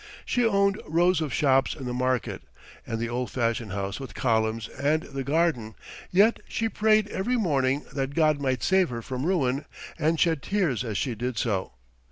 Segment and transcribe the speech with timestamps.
[0.25, 2.41] She owned rows of shops in the market,
[2.87, 5.75] and the old fashioned house with columns and the garden,
[6.09, 9.65] yet she prayed every morning that God might save her from ruin
[9.99, 11.73] and shed tears as she did so.